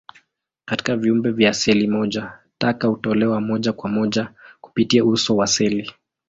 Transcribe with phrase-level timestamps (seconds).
[0.65, 4.31] Katika viumbe vya seli moja, taka hutolewa moja kwa moja
[4.61, 5.91] kupitia uso wa seli.